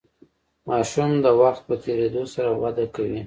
ماشوم 0.67 1.11
د 1.23 1.27
وخت 1.41 1.61
په 1.69 1.75
تیریدو 1.83 2.23
سره 2.33 2.49
وده 2.61 2.85
کوي. 2.95 3.19